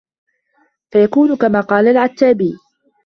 فَيَكُونُ 0.91 1.35
كَمَا 1.35 1.61
قَالَ 1.61 1.87
الْعَتَّابِيُّ 1.87 2.57